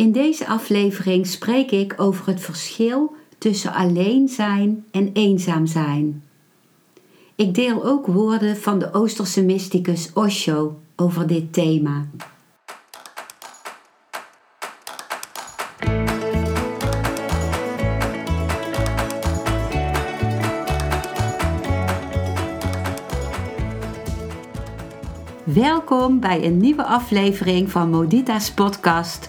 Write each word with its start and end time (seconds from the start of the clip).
In 0.00 0.12
deze 0.12 0.46
aflevering 0.46 1.26
spreek 1.26 1.70
ik 1.70 1.94
over 1.96 2.26
het 2.26 2.40
verschil 2.40 3.14
tussen 3.38 3.72
alleen 3.72 4.28
zijn 4.28 4.84
en 4.90 5.10
eenzaam 5.12 5.66
zijn. 5.66 6.22
Ik 7.34 7.54
deel 7.54 7.84
ook 7.84 8.06
woorden 8.06 8.56
van 8.56 8.78
de 8.78 8.92
Oosterse 8.92 9.44
mysticus 9.44 10.12
Osho 10.12 10.80
over 10.96 11.26
dit 11.26 11.52
thema. 11.52 12.06
Welkom 25.44 26.20
bij 26.20 26.44
een 26.44 26.56
nieuwe 26.56 26.84
aflevering 26.84 27.70
van 27.70 27.90
Modita's 27.90 28.52
podcast 28.52 29.28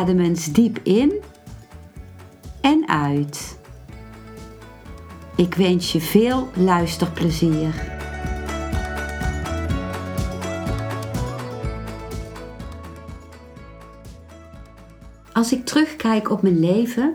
Adem 0.00 0.20
eens 0.20 0.52
diep 0.52 0.78
in 0.82 1.12
en 2.60 2.88
uit. 2.88 3.58
Ik 5.36 5.54
wens 5.54 5.92
je 5.92 6.00
veel 6.00 6.48
luisterplezier. 6.56 7.74
Als 15.32 15.52
ik 15.52 15.64
terugkijk 15.64 16.30
op 16.30 16.42
mijn 16.42 16.60
leven, 16.60 17.14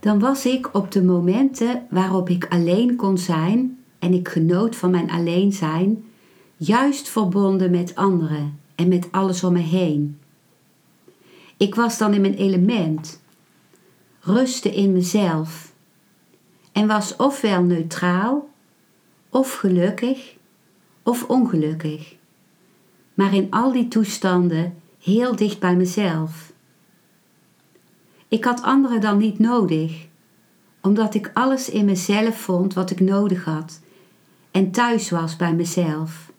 dan 0.00 0.18
was 0.18 0.46
ik 0.46 0.74
op 0.74 0.90
de 0.90 1.02
momenten 1.02 1.86
waarop 1.90 2.28
ik 2.28 2.46
alleen 2.48 2.96
kon 2.96 3.18
zijn 3.18 3.78
en 3.98 4.12
ik 4.12 4.28
genoot 4.28 4.76
van 4.76 4.90
mijn 4.90 5.10
alleen 5.10 5.52
zijn, 5.52 6.04
juist 6.56 7.08
verbonden 7.08 7.70
met 7.70 7.94
anderen 7.94 8.58
en 8.74 8.88
met 8.88 9.08
alles 9.10 9.44
om 9.44 9.52
me 9.52 9.58
heen. 9.58 10.18
Ik 11.56 11.74
was 11.74 11.98
dan 11.98 12.14
in 12.14 12.20
mijn 12.20 12.34
element, 12.34 13.22
rustte 14.20 14.74
in 14.74 14.92
mezelf 14.92 15.72
en 16.72 16.86
was 16.86 17.16
ofwel 17.16 17.62
neutraal, 17.62 18.48
of 19.28 19.54
gelukkig, 19.54 20.36
of 21.02 21.24
ongelukkig, 21.28 22.14
maar 23.14 23.34
in 23.34 23.50
al 23.50 23.72
die 23.72 23.88
toestanden 23.88 24.74
heel 25.02 25.36
dicht 25.36 25.58
bij 25.58 25.76
mezelf. 25.76 26.52
Ik 28.28 28.44
had 28.44 28.62
anderen 28.62 29.00
dan 29.00 29.18
niet 29.18 29.38
nodig, 29.38 30.06
omdat 30.80 31.14
ik 31.14 31.30
alles 31.34 31.68
in 31.68 31.84
mezelf 31.84 32.40
vond 32.40 32.74
wat 32.74 32.90
ik 32.90 33.00
nodig 33.00 33.44
had 33.44 33.80
en 34.50 34.70
thuis 34.70 35.10
was 35.10 35.36
bij 35.36 35.54
mezelf. 35.54 36.32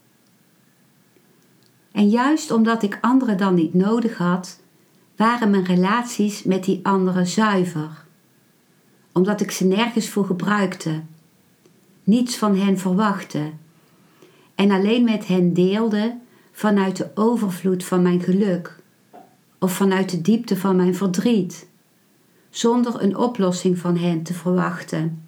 En 1.91 2.09
juist 2.09 2.52
omdat 2.52 2.83
ik 2.83 2.97
anderen 3.02 3.38
dan 3.38 3.53
niet 3.53 3.73
nodig 3.73 4.17
had, 4.17 4.59
waren 5.16 5.49
mijn 5.49 5.63
relaties 5.63 6.44
met 6.44 6.63
die 6.63 6.80
anderen 6.83 7.27
zuiver. 7.27 8.05
Omdat 9.11 9.41
ik 9.41 9.52
ze 9.52 9.66
nergens 9.66 10.09
voor 10.09 10.25
gebruikte, 10.25 11.02
niets 12.03 12.38
van 12.38 12.58
hen 12.58 12.77
verwachtte. 12.77 13.52
En 14.55 14.71
alleen 14.71 15.03
met 15.03 15.27
hen 15.27 15.53
deelde 15.53 16.17
vanuit 16.52 16.98
de 16.98 17.11
overvloed 17.15 17.83
van 17.83 18.02
mijn 18.02 18.21
geluk. 18.21 18.80
Of 19.59 19.73
vanuit 19.73 20.09
de 20.09 20.21
diepte 20.21 20.58
van 20.58 20.76
mijn 20.76 20.95
verdriet, 20.95 21.67
zonder 22.49 23.02
een 23.02 23.17
oplossing 23.17 23.77
van 23.77 23.97
hen 23.97 24.23
te 24.23 24.33
verwachten. 24.33 25.23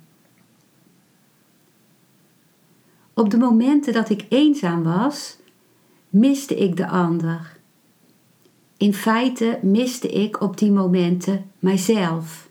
Op 3.14 3.30
de 3.30 3.38
momenten 3.38 3.94
dat 3.94 4.10
ik 4.10 4.26
eenzaam 4.30 4.84
was, 4.84 5.38
miste 6.10 6.56
ik 6.56 6.78
de 6.78 6.88
ander. 6.88 7.57
In 8.78 8.94
feite 8.94 9.60
miste 9.62 10.08
ik 10.08 10.42
op 10.42 10.58
die 10.58 10.72
momenten 10.72 11.52
mijzelf. 11.60 12.50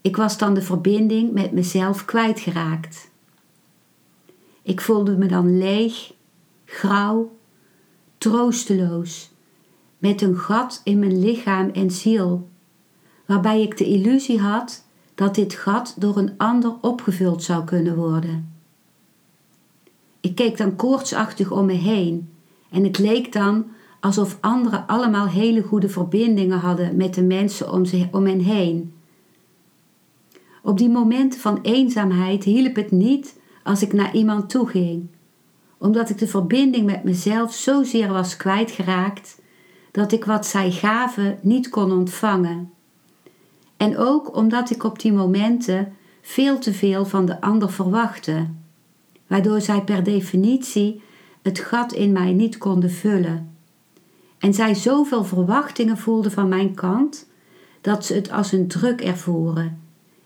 Ik 0.00 0.16
was 0.16 0.38
dan 0.38 0.54
de 0.54 0.62
verbinding 0.62 1.32
met 1.32 1.52
mezelf 1.52 2.04
kwijtgeraakt. 2.04 3.10
Ik 4.62 4.80
voelde 4.80 5.16
me 5.16 5.26
dan 5.26 5.58
leeg, 5.58 6.12
grauw, 6.64 7.36
troosteloos, 8.18 9.30
met 9.98 10.22
een 10.22 10.36
gat 10.36 10.80
in 10.84 10.98
mijn 10.98 11.20
lichaam 11.20 11.70
en 11.70 11.90
ziel, 11.90 12.48
waarbij 13.26 13.62
ik 13.62 13.76
de 13.76 13.84
illusie 13.84 14.40
had 14.40 14.84
dat 15.14 15.34
dit 15.34 15.54
gat 15.54 15.94
door 15.98 16.16
een 16.16 16.34
ander 16.36 16.74
opgevuld 16.80 17.42
zou 17.42 17.64
kunnen 17.64 17.96
worden. 17.96 18.52
Ik 20.20 20.34
keek 20.34 20.56
dan 20.56 20.76
koortsachtig 20.76 21.50
om 21.50 21.66
me 21.66 21.72
heen 21.72 22.32
en 22.70 22.84
het 22.84 22.98
leek 22.98 23.32
dan 23.32 23.66
alsof 24.00 24.38
anderen 24.40 24.86
allemaal 24.86 25.28
hele 25.28 25.62
goede 25.62 25.88
verbindingen 25.88 26.58
hadden 26.58 26.96
met 26.96 27.14
de 27.14 27.22
mensen 27.22 27.72
om, 27.72 27.84
ze, 27.84 28.08
om 28.12 28.26
hen 28.26 28.40
heen 28.40 28.92
op 30.68 30.78
die 30.78 30.88
momenten 30.88 31.40
van 31.40 31.58
eenzaamheid 31.62 32.44
hielp 32.44 32.76
het 32.76 32.90
niet 32.90 33.38
als 33.62 33.82
ik 33.82 33.92
naar 33.92 34.14
iemand 34.14 34.50
toe 34.50 34.66
ging, 34.66 35.06
omdat 35.78 36.10
ik 36.10 36.18
de 36.18 36.26
verbinding 36.26 36.86
met 36.86 37.04
mezelf 37.04 37.52
zozeer 37.54 38.12
was 38.12 38.36
kwijtgeraakt 38.36 39.40
dat 39.90 40.12
ik 40.12 40.24
wat 40.24 40.46
zij 40.46 40.70
gaven 40.70 41.38
niet 41.42 41.68
kon 41.68 41.92
ontvangen. 41.92 42.70
En 43.76 43.98
ook 43.98 44.36
omdat 44.36 44.70
ik 44.70 44.84
op 44.84 45.00
die 45.00 45.12
momenten 45.12 45.92
veel 46.22 46.58
te 46.58 46.72
veel 46.72 47.04
van 47.04 47.26
de 47.26 47.40
ander 47.40 47.72
verwachtte, 47.72 48.46
waardoor 49.26 49.60
zij 49.60 49.82
per 49.82 50.04
definitie 50.04 51.02
het 51.42 51.58
gat 51.58 51.92
in 51.92 52.12
mij 52.12 52.32
niet 52.32 52.58
konden 52.58 52.90
vullen. 52.90 53.56
En 54.38 54.54
zij 54.54 54.74
zoveel 54.74 55.24
verwachtingen 55.24 55.98
voelden 55.98 56.32
van 56.32 56.48
mijn 56.48 56.74
kant 56.74 57.26
dat 57.80 58.04
ze 58.04 58.14
het 58.14 58.30
als 58.30 58.52
een 58.52 58.68
druk 58.68 59.00
ervoeren 59.00 59.80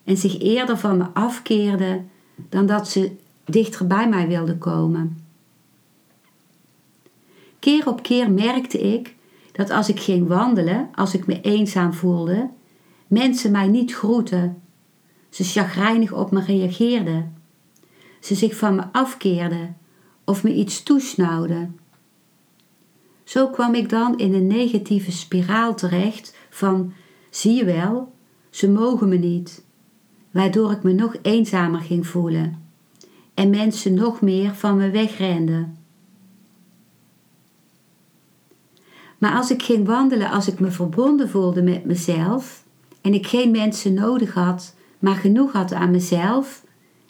en 0.04 0.16
zich 0.16 0.40
eerder 0.40 0.78
van 0.78 0.96
me 0.96 1.06
afkeerde 1.12 2.02
dan 2.48 2.66
dat 2.66 2.88
ze 2.88 3.16
dichter 3.44 3.86
bij 3.86 4.08
mij 4.08 4.28
wilde 4.28 4.58
komen. 4.58 5.24
Keer 7.58 7.88
op 7.88 8.02
keer 8.02 8.30
merkte 8.30 8.78
ik 8.78 9.14
dat 9.52 9.70
als 9.70 9.88
ik 9.88 10.00
ging 10.00 10.28
wandelen, 10.28 10.88
als 10.94 11.14
ik 11.14 11.26
me 11.26 11.40
eenzaam 11.40 11.92
voelde, 11.92 12.48
mensen 13.06 13.50
mij 13.50 13.66
niet 13.66 13.94
groetten, 13.94 14.62
ze 15.28 15.44
chagrijnig 15.44 16.12
op 16.12 16.30
me 16.30 16.40
reageerden, 16.40 17.36
ze 18.20 18.34
zich 18.34 18.56
van 18.56 18.74
me 18.74 18.82
afkeerden 18.92 19.76
of 20.24 20.42
me 20.42 20.54
iets 20.54 20.82
toesnauwden. 20.82 21.78
Zo 23.32 23.48
kwam 23.48 23.74
ik 23.74 23.88
dan 23.88 24.18
in 24.18 24.34
een 24.34 24.46
negatieve 24.46 25.12
spiraal 25.12 25.74
terecht 25.74 26.36
van 26.50 26.92
zie 27.30 27.54
je 27.54 27.64
wel, 27.64 28.12
ze 28.50 28.70
mogen 28.70 29.08
me 29.08 29.16
niet, 29.16 29.64
waardoor 30.30 30.70
ik 30.70 30.82
me 30.82 30.92
nog 30.92 31.16
eenzamer 31.22 31.80
ging 31.80 32.06
voelen 32.06 32.62
en 33.34 33.50
mensen 33.50 33.94
nog 33.94 34.20
meer 34.20 34.54
van 34.54 34.76
me 34.76 34.90
wegrenden. 34.90 35.76
Maar 39.18 39.34
als 39.34 39.50
ik 39.50 39.62
ging 39.62 39.86
wandelen, 39.86 40.30
als 40.30 40.48
ik 40.48 40.60
me 40.60 40.70
verbonden 40.70 41.28
voelde 41.28 41.62
met 41.62 41.84
mezelf 41.84 42.64
en 43.00 43.14
ik 43.14 43.26
geen 43.26 43.50
mensen 43.50 43.94
nodig 43.94 44.34
had, 44.34 44.74
maar 44.98 45.16
genoeg 45.16 45.52
had 45.52 45.72
aan 45.72 45.90
mezelf 45.90 46.64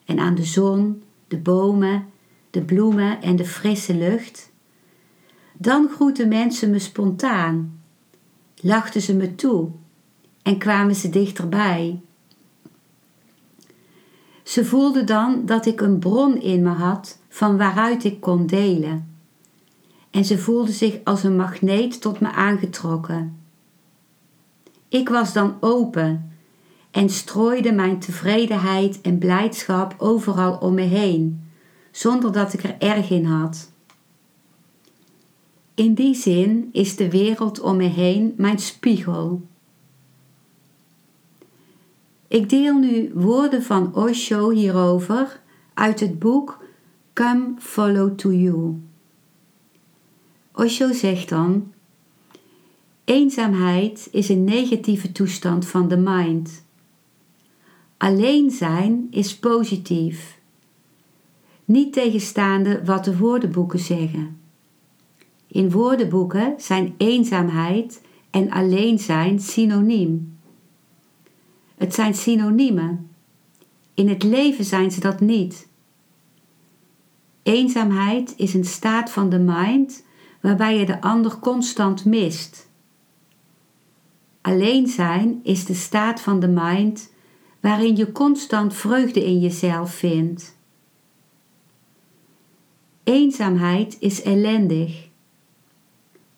en 0.04 0.18
aan 0.18 0.34
de 0.34 0.44
zon, 0.44 1.02
de 1.28 1.38
bomen, 1.38 2.06
de 2.50 2.62
bloemen 2.62 3.22
en 3.22 3.36
de 3.36 3.44
frisse 3.44 3.96
lucht, 3.96 4.51
dan 5.62 5.88
groetten 5.94 6.28
mensen 6.28 6.70
me 6.70 6.78
spontaan, 6.78 7.80
lachten 8.60 9.00
ze 9.00 9.14
me 9.14 9.34
toe 9.34 9.68
en 10.42 10.58
kwamen 10.58 10.94
ze 10.94 11.10
dichterbij 11.10 12.00
ze 14.52 14.64
voelde 14.64 15.04
dan 15.04 15.42
dat 15.46 15.66
ik 15.66 15.80
een 15.80 15.98
bron 15.98 16.40
in 16.40 16.62
me 16.62 16.68
had 16.68 17.18
van 17.28 17.56
waaruit 17.56 18.04
ik 18.04 18.20
kon 18.20 18.46
delen. 18.46 19.16
En 20.10 20.24
ze 20.24 20.38
voelde 20.38 20.72
zich 20.72 20.98
als 21.04 21.22
een 21.22 21.36
magneet 21.36 22.00
tot 22.00 22.20
me 22.20 22.32
aangetrokken. 22.32 23.40
Ik 24.88 25.08
was 25.08 25.32
dan 25.32 25.56
open 25.60 26.32
en 26.90 27.08
strooide 27.08 27.72
mijn 27.72 27.98
tevredenheid 27.98 29.00
en 29.00 29.18
blijdschap 29.18 29.94
overal 29.98 30.56
om 30.56 30.74
me 30.74 30.82
heen, 30.82 31.50
zonder 31.90 32.32
dat 32.32 32.52
ik 32.52 32.62
er 32.62 32.76
erg 32.78 33.10
in 33.10 33.24
had. 33.24 33.71
In 35.74 35.94
die 35.94 36.14
zin 36.14 36.68
is 36.72 36.96
de 36.96 37.10
wereld 37.10 37.60
om 37.60 37.76
me 37.76 37.88
heen 37.88 38.34
mijn 38.36 38.58
spiegel. 38.58 39.42
Ik 42.28 42.48
deel 42.48 42.78
nu 42.78 43.10
woorden 43.14 43.62
van 43.62 43.94
Osho 43.94 44.50
hierover 44.50 45.40
uit 45.74 46.00
het 46.00 46.18
boek 46.18 46.64
Come 47.12 47.54
Follow 47.58 48.16
to 48.16 48.32
You. 48.32 48.80
Osho 50.54 50.92
zegt 50.92 51.28
dan: 51.28 51.72
Eenzaamheid 53.04 54.08
is 54.10 54.28
een 54.28 54.44
negatieve 54.44 55.12
toestand 55.12 55.66
van 55.66 55.88
de 55.88 55.96
mind. 55.96 56.64
Alleen 57.96 58.50
zijn 58.50 59.06
is 59.10 59.38
positief, 59.38 60.38
niet 61.64 61.92
tegenstaande 61.92 62.84
wat 62.84 63.04
de 63.04 63.18
woordenboeken 63.18 63.78
zeggen. 63.78 64.41
In 65.52 65.70
woordenboeken 65.70 66.54
zijn 66.58 66.94
eenzaamheid 66.96 68.02
en 68.30 68.50
alleen 68.50 68.98
zijn 68.98 69.40
synoniem. 69.40 70.38
Het 71.76 71.94
zijn 71.94 72.14
synoniemen. 72.14 73.10
In 73.94 74.08
het 74.08 74.22
leven 74.22 74.64
zijn 74.64 74.90
ze 74.90 75.00
dat 75.00 75.20
niet. 75.20 75.68
Eenzaamheid 77.42 78.34
is 78.36 78.54
een 78.54 78.64
staat 78.64 79.10
van 79.10 79.28
de 79.28 79.38
mind 79.38 80.04
waarbij 80.40 80.78
je 80.78 80.86
de 80.86 81.00
ander 81.00 81.38
constant 81.38 82.04
mist. 82.04 82.70
Alleen 84.40 84.86
zijn 84.86 85.40
is 85.42 85.64
de 85.64 85.74
staat 85.74 86.20
van 86.20 86.40
de 86.40 86.48
mind 86.48 87.12
waarin 87.60 87.96
je 87.96 88.12
constant 88.12 88.74
vreugde 88.74 89.24
in 89.24 89.40
jezelf 89.40 89.94
vindt. 89.94 90.56
Eenzaamheid 93.04 93.96
is 94.00 94.22
ellendig. 94.22 95.10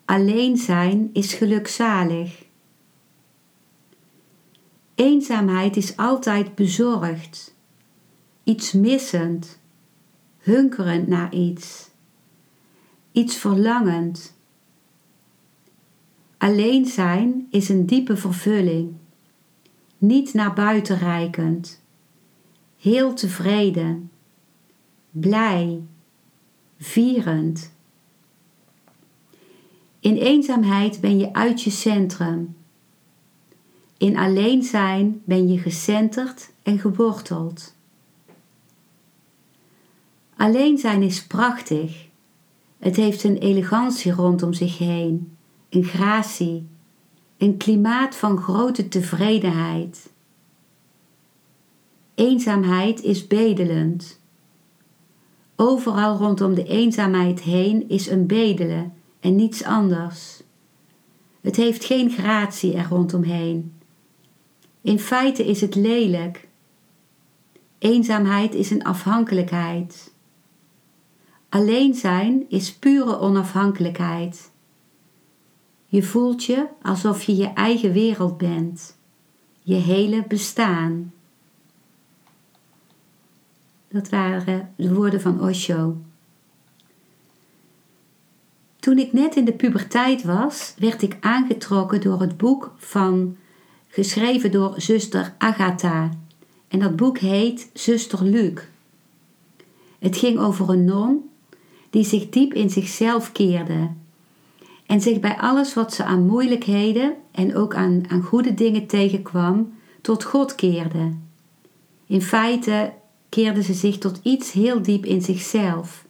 Alleen 0.04 0.56
zijn 0.56 1.10
is 1.12 1.34
gelukzalig. 1.34 2.44
Eenzaamheid 4.94 5.76
is 5.76 5.96
altijd 5.96 6.54
bezorgd, 6.54 7.54
iets 8.42 8.72
missend, 8.72 9.58
hunkerend 10.38 11.06
naar 11.06 11.34
iets, 11.34 11.90
iets 13.12 13.36
verlangend. 13.36 14.36
Alleen 16.38 16.86
zijn 16.86 17.46
is 17.50 17.68
een 17.68 17.86
diepe 17.86 18.16
vervulling, 18.16 18.94
niet 19.98 20.34
naar 20.34 20.54
buiten 20.54 20.98
reikend, 20.98 21.82
heel 22.78 23.14
tevreden, 23.14 24.10
blij, 25.10 25.82
vierend. 26.78 27.73
In 30.04 30.16
eenzaamheid 30.16 31.00
ben 31.00 31.18
je 31.18 31.32
uit 31.32 31.62
je 31.62 31.70
centrum. 31.70 32.56
In 33.98 34.16
alleen 34.16 34.62
zijn 34.62 35.22
ben 35.24 35.48
je 35.48 35.58
gecenterd 35.58 36.50
en 36.62 36.78
geworteld. 36.78 37.74
Alleen 40.36 40.78
zijn 40.78 41.02
is 41.02 41.26
prachtig. 41.26 42.06
Het 42.78 42.96
heeft 42.96 43.24
een 43.24 43.38
elegantie 43.38 44.12
rondom 44.12 44.52
zich 44.52 44.78
heen, 44.78 45.36
een 45.68 45.84
gratie, 45.84 46.66
een 47.36 47.56
klimaat 47.56 48.16
van 48.16 48.38
grote 48.38 48.88
tevredenheid. 48.88 50.10
Eenzaamheid 52.14 53.02
is 53.02 53.26
bedelend. 53.26 54.20
Overal 55.56 56.16
rondom 56.16 56.54
de 56.54 56.64
eenzaamheid 56.64 57.40
heen 57.40 57.88
is 57.88 58.06
een 58.06 58.26
bedelen 58.26 58.92
en 59.24 59.34
niets 59.34 59.64
anders. 59.64 60.42
Het 61.40 61.56
heeft 61.56 61.84
geen 61.84 62.10
gratie 62.10 62.74
er 62.74 62.88
rondomheen. 62.88 63.72
In 64.80 64.98
feite 64.98 65.46
is 65.46 65.60
het 65.60 65.74
lelijk. 65.74 66.48
Eenzaamheid 67.78 68.54
is 68.54 68.70
een 68.70 68.84
afhankelijkheid. 68.84 70.12
Alleen 71.48 71.94
zijn 71.94 72.44
is 72.48 72.74
pure 72.74 73.18
onafhankelijkheid. 73.18 74.50
Je 75.86 76.02
voelt 76.02 76.44
je 76.44 76.66
alsof 76.82 77.22
je 77.22 77.36
je 77.36 77.52
eigen 77.52 77.92
wereld 77.92 78.38
bent, 78.38 78.96
je 79.62 79.74
hele 79.74 80.24
bestaan. 80.28 81.12
Dat 83.88 84.08
waren 84.08 84.72
de 84.76 84.94
woorden 84.94 85.20
van 85.20 85.40
Osho. 85.40 85.96
Toen 88.84 88.98
ik 88.98 89.12
net 89.12 89.36
in 89.36 89.44
de 89.44 89.52
puberteit 89.52 90.22
was, 90.22 90.74
werd 90.78 91.02
ik 91.02 91.16
aangetrokken 91.20 92.00
door 92.00 92.20
het 92.20 92.36
boek 92.36 92.74
van, 92.76 93.36
geschreven 93.88 94.50
door 94.50 94.74
zuster 94.76 95.34
Agatha. 95.38 96.10
En 96.68 96.78
dat 96.78 96.96
boek 96.96 97.18
heet 97.18 97.70
Zuster 97.72 98.24
Luc. 98.24 98.60
Het 99.98 100.16
ging 100.16 100.38
over 100.38 100.68
een 100.68 100.84
non 100.84 101.30
die 101.90 102.04
zich 102.04 102.28
diep 102.28 102.54
in 102.54 102.70
zichzelf 102.70 103.32
keerde 103.32 103.90
en 104.86 105.00
zich 105.00 105.20
bij 105.20 105.36
alles 105.36 105.74
wat 105.74 105.94
ze 105.94 106.04
aan 106.04 106.26
moeilijkheden 106.26 107.14
en 107.30 107.56
ook 107.56 107.74
aan, 107.74 108.02
aan 108.08 108.22
goede 108.22 108.54
dingen 108.54 108.86
tegenkwam, 108.86 109.74
tot 110.00 110.24
God 110.24 110.54
keerde. 110.54 111.12
In 112.06 112.22
feite 112.22 112.92
keerde 113.28 113.62
ze 113.62 113.74
zich 113.74 113.98
tot 113.98 114.20
iets 114.22 114.52
heel 114.52 114.82
diep 114.82 115.04
in 115.04 115.22
zichzelf. 115.22 116.03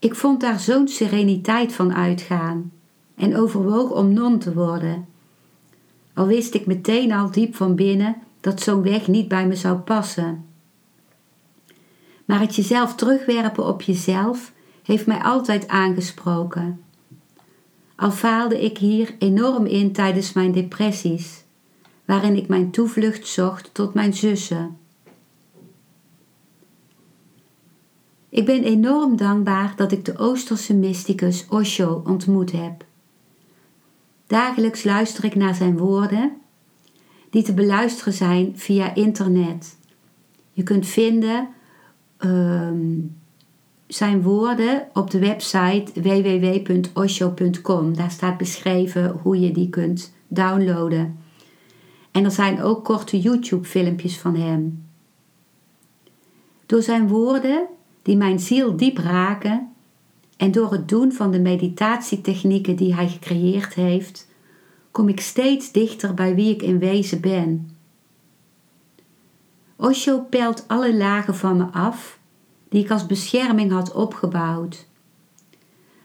Ik 0.00 0.14
vond 0.14 0.40
daar 0.40 0.60
zo'n 0.60 0.88
sereniteit 0.88 1.72
van 1.72 1.94
uitgaan 1.94 2.72
en 3.14 3.36
overwoog 3.36 3.90
om 3.90 4.12
non 4.12 4.38
te 4.38 4.54
worden. 4.54 5.06
Al 6.14 6.26
wist 6.26 6.54
ik 6.54 6.66
meteen 6.66 7.12
al 7.12 7.30
diep 7.30 7.54
van 7.54 7.74
binnen 7.74 8.16
dat 8.40 8.60
zo'n 8.60 8.82
weg 8.82 9.06
niet 9.06 9.28
bij 9.28 9.46
me 9.46 9.56
zou 9.56 9.78
passen. 9.78 10.44
Maar 12.24 12.40
het 12.40 12.56
jezelf 12.56 12.94
terugwerpen 12.94 13.66
op 13.66 13.82
jezelf 13.82 14.52
heeft 14.82 15.06
mij 15.06 15.22
altijd 15.22 15.68
aangesproken. 15.68 16.80
Al 17.96 18.10
faalde 18.10 18.64
ik 18.64 18.78
hier 18.78 19.14
enorm 19.18 19.66
in 19.66 19.92
tijdens 19.92 20.32
mijn 20.32 20.52
depressies, 20.52 21.44
waarin 22.04 22.36
ik 22.36 22.48
mijn 22.48 22.70
toevlucht 22.70 23.26
zocht 23.26 23.74
tot 23.74 23.94
mijn 23.94 24.14
zussen. 24.14 24.76
Ik 28.30 28.46
ben 28.46 28.62
enorm 28.62 29.16
dankbaar 29.16 29.72
dat 29.76 29.92
ik 29.92 30.04
de 30.04 30.18
Oosterse 30.18 30.74
mysticus 30.74 31.46
Osho 31.48 32.02
ontmoet 32.06 32.52
heb. 32.52 32.84
Dagelijks 34.26 34.84
luister 34.84 35.24
ik 35.24 35.34
naar 35.34 35.54
zijn 35.54 35.78
woorden, 35.78 36.32
die 37.30 37.42
te 37.42 37.54
beluisteren 37.54 38.12
zijn 38.12 38.58
via 38.58 38.94
internet. 38.94 39.76
Je 40.52 40.62
kunt 40.62 40.86
vinden 40.86 41.48
ehm, 42.16 42.98
zijn 43.86 44.22
woorden 44.22 44.88
op 44.92 45.10
de 45.10 45.18
website 45.18 46.00
www.osho.com. 46.02 47.96
Daar 47.96 48.10
staat 48.10 48.38
beschreven 48.38 49.10
hoe 49.22 49.40
je 49.40 49.52
die 49.52 49.68
kunt 49.68 50.12
downloaden. 50.28 51.18
En 52.10 52.24
er 52.24 52.30
zijn 52.30 52.62
ook 52.62 52.84
korte 52.84 53.20
YouTube-filmpjes 53.20 54.18
van 54.18 54.36
hem. 54.36 54.84
Door 56.66 56.82
zijn 56.82 57.08
woorden 57.08 57.66
die 58.02 58.16
mijn 58.16 58.38
ziel 58.38 58.76
diep 58.76 58.98
raken 58.98 59.72
en 60.36 60.52
door 60.52 60.72
het 60.72 60.88
doen 60.88 61.12
van 61.12 61.30
de 61.30 61.40
meditatietechnieken 61.40 62.76
die 62.76 62.94
hij 62.94 63.08
gecreëerd 63.08 63.74
heeft, 63.74 64.28
kom 64.90 65.08
ik 65.08 65.20
steeds 65.20 65.72
dichter 65.72 66.14
bij 66.14 66.34
wie 66.34 66.54
ik 66.54 66.62
in 66.62 66.78
wezen 66.78 67.20
ben. 67.20 67.70
Osho 69.76 70.20
pelt 70.20 70.64
alle 70.66 70.96
lagen 70.96 71.34
van 71.34 71.56
me 71.56 71.64
af 71.64 72.18
die 72.68 72.84
ik 72.84 72.90
als 72.90 73.06
bescherming 73.06 73.72
had 73.72 73.92
opgebouwd, 73.92 74.86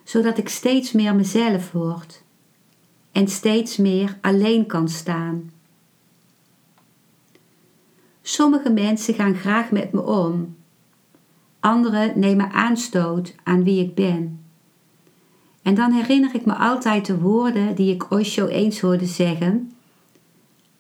zodat 0.04 0.38
ik 0.38 0.50
steeds 0.50 0.92
meer 0.92 1.16
mezelf 1.16 1.72
word 1.72 2.24
en 3.12 3.28
steeds 3.28 3.78
meer 3.78 4.18
alleen 4.22 4.66
kan 4.66 4.90
staan. 4.90 5.52
Sommige 8.22 8.70
mensen 8.70 9.14
gaan 9.14 9.36
graag 9.36 9.72
met 9.72 9.92
me 9.92 10.02
om 10.02 10.55
Anderen 11.66 12.20
nemen 12.20 12.52
aanstoot 12.52 13.36
aan 13.44 13.64
wie 13.64 13.84
ik 13.84 13.96
ben. 13.96 14.40
En 15.62 15.76
dan 15.76 15.92
herinner 15.92 16.36
ik 16.36 16.46
me 16.46 16.54
altijd 16.54 17.06
de 17.06 17.20
woorden 17.20 17.76
die 17.76 17.94
ik 17.94 18.12
Osho 18.12 18.48
eens 18.48 18.80
hoorde 18.80 19.06
zeggen. 19.06 19.72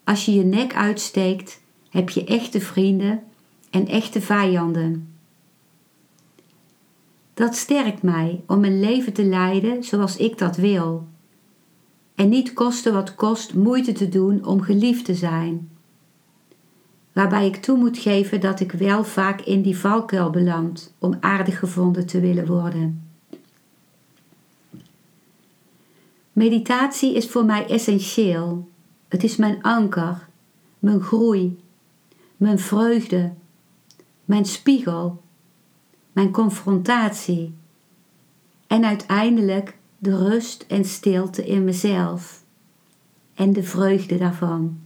Als 0.03 0.25
je 0.25 0.33
je 0.33 0.43
nek 0.43 0.75
uitsteekt, 0.75 1.61
heb 1.89 2.09
je 2.09 2.23
echte 2.23 2.61
vrienden 2.61 3.23
en 3.69 3.87
echte 3.87 4.21
vijanden. 4.21 5.15
Dat 7.33 7.55
sterkt 7.55 8.01
mij 8.01 8.41
om 8.47 8.63
een 8.63 8.79
leven 8.79 9.13
te 9.13 9.25
leiden 9.25 9.83
zoals 9.83 10.17
ik 10.17 10.37
dat 10.37 10.55
wil. 10.55 11.07
En 12.15 12.29
niet 12.29 12.53
koste 12.53 12.91
wat 12.91 13.15
kost 13.15 13.53
moeite 13.53 13.91
te 13.91 14.09
doen 14.09 14.45
om 14.45 14.61
geliefd 14.61 15.05
te 15.05 15.15
zijn 15.15 15.74
waarbij 17.15 17.45
ik 17.45 17.55
toe 17.55 17.77
moet 17.77 17.97
geven 17.97 18.41
dat 18.41 18.59
ik 18.59 18.71
wel 18.71 19.03
vaak 19.03 19.41
in 19.41 19.61
die 19.61 19.77
valkuil 19.77 20.29
beland 20.29 20.93
om 20.99 21.17
aardig 21.19 21.59
gevonden 21.59 22.05
te 22.05 22.19
willen 22.19 22.47
worden. 22.47 23.09
Meditatie 26.33 27.15
is 27.15 27.29
voor 27.29 27.45
mij 27.45 27.67
essentieel. 27.67 28.69
Het 29.07 29.23
is 29.23 29.35
mijn 29.35 29.61
anker, 29.61 30.27
mijn 30.79 31.01
groei, 31.01 31.59
mijn 32.37 32.59
vreugde, 32.59 33.33
mijn 34.25 34.45
spiegel, 34.45 35.21
mijn 36.11 36.31
confrontatie 36.31 37.53
en 38.67 38.85
uiteindelijk 38.85 39.77
de 39.97 40.17
rust 40.17 40.65
en 40.67 40.85
stilte 40.85 41.45
in 41.45 41.63
mezelf 41.63 42.43
en 43.33 43.53
de 43.53 43.63
vreugde 43.63 44.17
daarvan. 44.17 44.84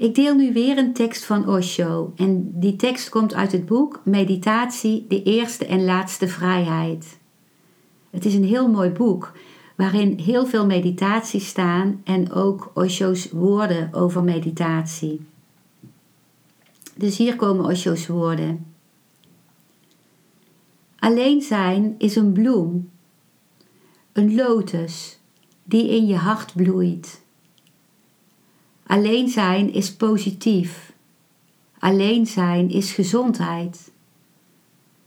Ik 0.00 0.14
deel 0.14 0.34
nu 0.34 0.52
weer 0.52 0.78
een 0.78 0.92
tekst 0.92 1.24
van 1.24 1.48
Osho 1.48 2.12
en 2.16 2.60
die 2.60 2.76
tekst 2.76 3.08
komt 3.08 3.34
uit 3.34 3.52
het 3.52 3.66
boek 3.66 4.00
Meditatie, 4.04 5.06
de 5.08 5.22
eerste 5.22 5.66
en 5.66 5.84
laatste 5.84 6.28
vrijheid. 6.28 7.18
Het 8.10 8.24
is 8.24 8.34
een 8.34 8.44
heel 8.44 8.68
mooi 8.68 8.90
boek 8.90 9.32
waarin 9.76 10.18
heel 10.18 10.46
veel 10.46 10.66
meditaties 10.66 11.48
staan 11.48 12.00
en 12.04 12.32
ook 12.32 12.70
Osho's 12.74 13.30
woorden 13.30 13.94
over 13.94 14.22
meditatie. 14.24 15.20
Dus 16.94 17.16
hier 17.16 17.36
komen 17.36 17.64
Osho's 17.64 18.06
woorden. 18.06 18.74
Alleen 20.98 21.42
zijn 21.42 21.94
is 21.98 22.16
een 22.16 22.32
bloem, 22.32 22.90
een 24.12 24.34
lotus 24.34 25.18
die 25.64 25.88
in 25.88 26.06
je 26.06 26.16
hart 26.16 26.54
bloeit. 26.54 27.19
Alleen 28.90 29.28
zijn 29.28 29.72
is 29.72 29.92
positief. 29.92 30.92
Alleen 31.78 32.26
zijn 32.26 32.70
is 32.70 32.92
gezondheid. 32.92 33.92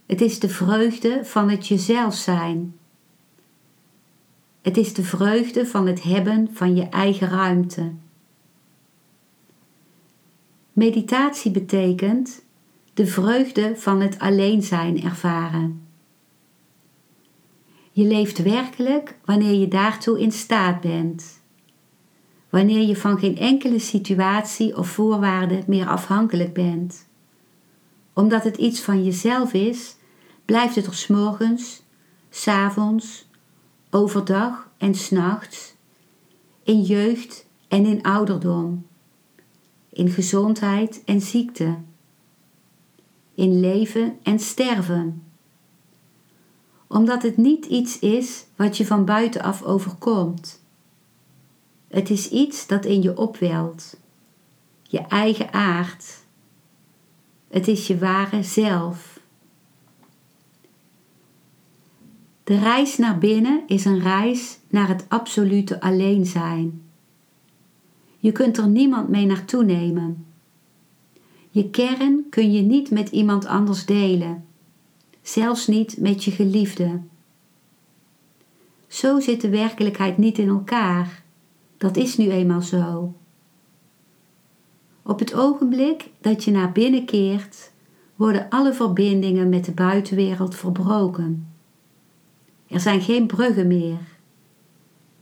Het 0.06 0.22
is 0.22 0.40
de 0.40 0.50
vreugde 0.50 1.26
van 1.26 1.50
het 1.50 1.68
jezelf 1.68 2.16
zijn. 2.16 2.76
Het 4.62 4.78
is 4.78 4.94
de 4.94 5.04
vreugde 5.04 5.66
van 5.66 5.88
het 5.88 6.04
hebben 6.04 6.50
van 6.54 6.76
je 6.76 6.84
eigen 6.84 7.30
ruimte. 7.30 7.92
Meditatie 10.74 11.52
betekent 11.52 12.44
de 12.94 13.06
vreugde 13.06 13.74
van 13.76 14.02
het 14.02 14.20
alleen 14.20 14.62
zijn 14.62 15.04
ervaren. 15.04 15.88
Je 17.92 18.04
leeft 18.04 18.38
werkelijk 18.44 19.18
wanneer 19.26 19.60
je 19.60 19.68
daartoe 19.68 20.20
in 20.20 20.32
staat 20.32 20.82
bent. 20.82 21.42
Wanneer 22.54 22.82
je 22.88 22.96
van 22.96 23.20
geen 23.20 23.38
enkele 23.38 23.80
situatie 23.80 24.78
of 24.78 24.88
voorwaarde 24.88 25.64
meer 25.68 25.88
afhankelijk 25.88 26.54
bent. 26.54 27.08
Omdat 28.14 28.44
het 28.44 28.58
iets 28.58 28.82
van 28.82 29.04
jezelf 29.04 29.54
is, 29.54 29.96
blijft 30.46 30.76
het 30.76 30.86
er 30.86 30.94
s 30.94 31.08
morgens, 31.08 31.84
s 32.30 32.48
avonds, 32.48 33.30
overdag 33.90 34.70
en 34.78 34.96
s'nachts, 34.96 35.76
in 36.64 36.82
jeugd 36.82 37.46
en 37.68 37.86
in 37.86 38.02
ouderdom, 38.02 38.86
in 39.90 40.10
gezondheid 40.10 41.02
en 41.06 41.22
ziekte, 41.22 41.78
in 43.36 43.60
leven 43.60 44.18
en 44.24 44.40
sterven. 44.40 45.24
Omdat 46.88 47.24
het 47.24 47.38
niet 47.38 47.66
iets 47.66 48.00
is 48.00 48.46
wat 48.56 48.78
je 48.78 48.86
van 48.86 49.06
buitenaf 49.06 49.64
overkomt. 49.64 50.63
Het 51.94 52.10
is 52.10 52.30
iets 52.30 52.68
dat 52.68 52.86
in 52.86 53.02
je 53.02 53.18
opwelt, 53.18 53.98
je 54.82 55.00
eigen 55.00 55.54
aard. 55.54 56.24
Het 57.50 57.68
is 57.68 57.88
je 57.88 57.98
ware 57.98 58.44
zelf. 58.44 59.20
De 62.44 62.58
reis 62.60 62.98
naar 62.98 63.18
binnen 63.18 63.64
is 63.68 63.86
een 63.86 64.00
reis 64.00 64.60
naar 64.70 64.88
het 64.88 65.06
absolute 65.08 65.82
alleen 65.82 66.26
zijn. 66.26 66.82
Je 68.20 68.32
kunt 68.32 68.58
er 68.58 68.68
niemand 68.68 69.10
mee 69.10 69.26
naartoe 69.26 69.64
nemen. 69.64 70.26
Je 71.50 71.70
kern 71.70 72.26
kun 72.30 72.52
je 72.52 72.62
niet 72.62 72.92
met 72.92 73.10
iemand 73.10 73.46
anders 73.46 73.86
delen, 73.86 74.46
zelfs 75.22 75.68
niet 75.68 75.98
met 75.98 76.24
je 76.24 76.32
geliefde. 76.32 77.00
Zo 78.88 79.20
zit 79.20 79.42
de 79.42 79.50
werkelijkheid 79.50 80.18
niet 80.18 80.38
in 80.38 80.48
elkaar. 80.48 81.23
Dat 81.84 81.98
is 81.98 82.18
nu 82.18 82.30
eenmaal 82.30 82.62
zo. 82.62 83.14
Op 85.02 85.20
het 85.20 85.34
ogenblik 85.34 86.10
dat 86.22 86.44
je 86.44 86.52
naar 86.52 86.72
binnen 86.72 87.06
keert, 87.06 87.72
worden 88.16 88.50
alle 88.50 88.74
verbindingen 88.74 89.50
met 89.50 89.66
de 89.66 89.72
buitenwereld 89.72 90.56
verbroken. 90.56 91.48
Er 92.68 92.80
zijn 92.80 93.02
geen 93.02 93.28
bruggen 93.28 93.68
meer. 93.68 93.98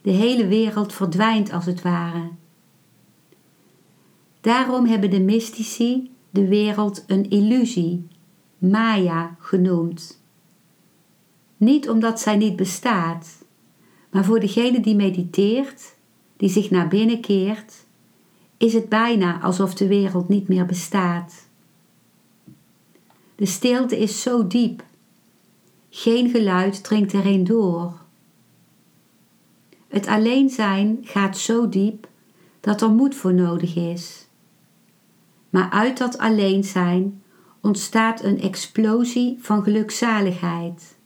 De 0.01 0.11
hele 0.11 0.47
wereld 0.47 0.93
verdwijnt 0.93 1.51
als 1.51 1.65
het 1.65 1.81
ware. 1.81 2.29
Daarom 4.41 4.85
hebben 4.85 5.09
de 5.09 5.21
mystici 5.21 6.11
de 6.29 6.47
wereld 6.47 7.03
een 7.07 7.29
illusie, 7.29 8.07
Maya 8.57 9.35
genoemd. 9.39 10.21
Niet 11.57 11.89
omdat 11.89 12.19
zij 12.19 12.37
niet 12.37 12.55
bestaat, 12.55 13.45
maar 14.11 14.25
voor 14.25 14.39
degene 14.39 14.79
die 14.79 14.95
mediteert, 14.95 15.99
die 16.41 16.49
zich 16.49 16.69
naar 16.69 16.87
binnen 16.87 17.19
keert, 17.19 17.85
is 18.57 18.73
het 18.73 18.89
bijna 18.89 19.41
alsof 19.41 19.73
de 19.73 19.87
wereld 19.87 20.29
niet 20.29 20.47
meer 20.47 20.65
bestaat. 20.65 21.47
De 23.35 23.45
stilte 23.45 23.99
is 23.99 24.21
zo 24.21 24.47
diep 24.47 24.83
geen 25.89 26.29
geluid 26.29 26.83
dringt 26.83 27.13
erin 27.13 27.43
door. 27.43 28.01
Het 29.87 30.07
alleen 30.07 30.49
zijn 30.49 30.99
gaat 31.01 31.37
zo 31.37 31.69
diep 31.69 32.07
dat 32.59 32.81
er 32.81 32.89
moed 32.89 33.15
voor 33.15 33.33
nodig 33.33 33.75
is. 33.75 34.27
Maar 35.49 35.69
uit 35.69 35.97
dat 35.97 36.17
alleen 36.17 36.63
zijn 36.63 37.23
ontstaat 37.59 38.23
een 38.23 38.41
explosie 38.41 39.37
van 39.41 39.63
gelukzaligheid. 39.63 40.97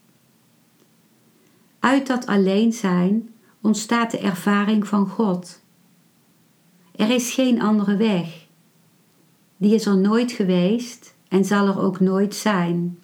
Uit 1.78 2.06
dat 2.06 2.26
alleen 2.26 2.72
zijn 2.72 3.30
ontstaat 3.66 4.10
de 4.10 4.18
ervaring 4.18 4.86
van 4.86 5.08
God. 5.08 5.60
Er 6.96 7.10
is 7.10 7.32
geen 7.32 7.62
andere 7.62 7.96
weg. 7.96 8.46
Die 9.56 9.74
is 9.74 9.86
er 9.86 9.96
nooit 9.96 10.32
geweest 10.32 11.14
en 11.28 11.44
zal 11.44 11.66
er 11.66 11.80
ook 11.80 12.00
nooit 12.00 12.34
zijn. 12.34 12.98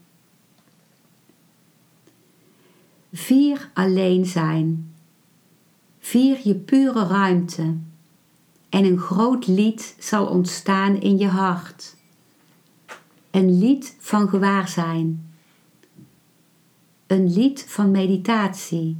Vier 3.12 3.70
alleen 3.74 4.26
zijn. 4.26 4.94
Vier 5.98 6.40
je 6.44 6.54
pure 6.54 7.06
ruimte. 7.06 7.76
En 8.68 8.84
een 8.84 8.98
groot 8.98 9.46
lied 9.46 9.96
zal 9.98 10.26
ontstaan 10.26 11.00
in 11.00 11.18
je 11.18 11.28
hart. 11.28 11.96
Een 13.30 13.58
lied 13.58 13.96
van 13.98 14.28
gewaarzijn. 14.28 15.34
Een 17.06 17.32
lied 17.32 17.64
van 17.68 17.90
meditatie. 17.90 18.96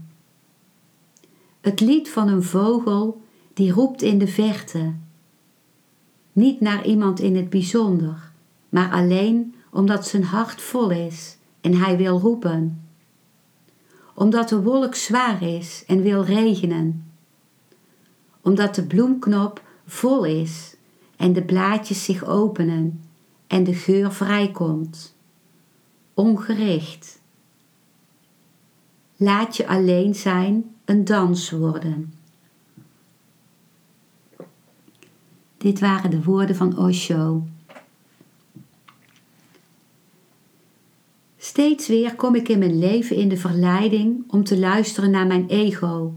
Het 1.62 1.80
lied 1.80 2.08
van 2.08 2.28
een 2.28 2.42
vogel 2.42 3.20
die 3.54 3.72
roept 3.72 4.02
in 4.02 4.18
de 4.18 4.28
verte. 4.28 4.92
Niet 6.32 6.60
naar 6.60 6.86
iemand 6.86 7.20
in 7.20 7.36
het 7.36 7.50
bijzonder, 7.50 8.32
maar 8.68 8.92
alleen 8.92 9.54
omdat 9.70 10.06
zijn 10.06 10.24
hart 10.24 10.62
vol 10.62 10.90
is 10.90 11.36
en 11.60 11.74
hij 11.74 11.96
wil 11.96 12.18
roepen 12.18 12.82
omdat 14.14 14.48
de 14.48 14.62
wolk 14.62 14.94
zwaar 14.94 15.42
is 15.42 15.84
en 15.86 16.02
wil 16.02 16.24
regenen, 16.24 17.12
omdat 18.40 18.74
de 18.74 18.86
bloemknop 18.86 19.62
vol 19.86 20.24
is 20.24 20.76
en 21.16 21.32
de 21.32 21.42
blaadjes 21.42 22.04
zich 22.04 22.24
openen 22.24 23.04
en 23.46 23.64
de 23.64 23.74
geur 23.74 24.12
vrijkomt, 24.12 25.14
ongericht. 26.14 27.20
Laat 29.16 29.56
je 29.56 29.66
alleen 29.66 30.14
zijn 30.14 30.74
een 30.92 31.04
dans 31.04 31.50
worden. 31.50 32.14
Dit 35.56 35.80
waren 35.80 36.10
de 36.10 36.22
woorden 36.22 36.56
van 36.56 36.78
Osho. 36.78 37.46
Steeds 41.36 41.88
weer 41.88 42.14
kom 42.14 42.34
ik 42.34 42.48
in 42.48 42.58
mijn 42.58 42.78
leven 42.78 43.16
in 43.16 43.28
de 43.28 43.36
verleiding 43.36 44.24
om 44.26 44.44
te 44.44 44.58
luisteren 44.58 45.10
naar 45.10 45.26
mijn 45.26 45.48
ego 45.48 46.14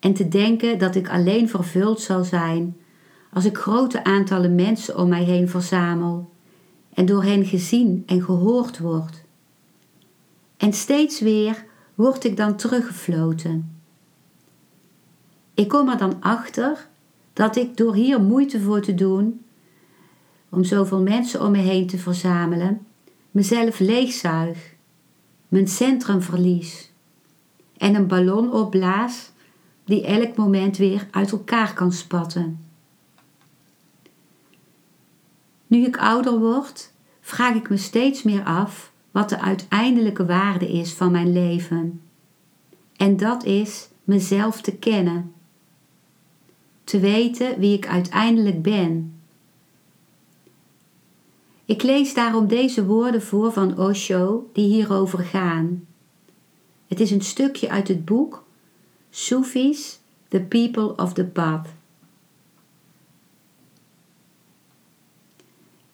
en 0.00 0.14
te 0.14 0.28
denken 0.28 0.78
dat 0.78 0.94
ik 0.94 1.08
alleen 1.08 1.48
vervuld 1.48 2.00
zal 2.00 2.24
zijn 2.24 2.76
als 3.32 3.44
ik 3.44 3.56
grote 3.56 4.04
aantallen 4.04 4.54
mensen 4.54 4.98
om 4.98 5.08
mij 5.08 5.24
heen 5.24 5.48
verzamel 5.48 6.30
en 6.94 7.06
door 7.06 7.22
hen 7.22 7.44
gezien 7.44 8.02
en 8.06 8.22
gehoord 8.22 8.78
word. 8.78 9.24
En 10.56 10.72
steeds 10.72 11.20
weer 11.20 11.64
word 11.94 12.24
ik 12.24 12.36
dan 12.36 12.56
teruggefloten. 12.56 13.75
Ik 15.56 15.68
kom 15.68 15.88
er 15.88 15.98
dan 15.98 16.16
achter 16.20 16.88
dat 17.32 17.56
ik 17.56 17.76
door 17.76 17.94
hier 17.94 18.20
moeite 18.20 18.60
voor 18.60 18.80
te 18.80 18.94
doen, 18.94 19.44
om 20.48 20.64
zoveel 20.64 21.00
mensen 21.00 21.42
om 21.42 21.50
me 21.50 21.58
heen 21.58 21.86
te 21.86 21.98
verzamelen, 21.98 22.86
mezelf 23.30 23.78
leegzuig, 23.78 24.74
mijn 25.48 25.68
centrum 25.68 26.22
verlies 26.22 26.90
en 27.76 27.94
een 27.94 28.06
ballon 28.06 28.52
opblaas 28.52 29.30
die 29.84 30.06
elk 30.06 30.36
moment 30.36 30.76
weer 30.76 31.08
uit 31.10 31.32
elkaar 31.32 31.74
kan 31.74 31.92
spatten. 31.92 32.64
Nu 35.66 35.84
ik 35.84 35.96
ouder 35.96 36.38
word, 36.38 36.92
vraag 37.20 37.54
ik 37.54 37.68
me 37.68 37.76
steeds 37.76 38.22
meer 38.22 38.44
af 38.44 38.92
wat 39.10 39.28
de 39.28 39.40
uiteindelijke 39.40 40.26
waarde 40.26 40.72
is 40.72 40.92
van 40.92 41.12
mijn 41.12 41.32
leven. 41.32 42.00
En 42.96 43.16
dat 43.16 43.44
is 43.44 43.88
mezelf 44.04 44.60
te 44.60 44.76
kennen. 44.76 45.34
Te 46.86 47.00
weten 47.00 47.58
wie 47.58 47.76
ik 47.76 47.86
uiteindelijk 47.86 48.62
ben. 48.62 49.20
Ik 51.64 51.82
lees 51.82 52.14
daarom 52.14 52.46
deze 52.46 52.84
woorden 52.84 53.22
voor 53.22 53.52
van 53.52 53.78
Osho 53.78 54.50
die 54.52 54.66
hierover 54.66 55.18
gaan. 55.18 55.86
Het 56.86 57.00
is 57.00 57.10
een 57.10 57.22
stukje 57.22 57.68
uit 57.68 57.88
het 57.88 58.04
boek 58.04 58.44
Sufis, 59.10 59.98
The 60.28 60.40
People 60.40 60.96
of 60.96 61.12
the 61.12 61.24
Path. 61.24 61.68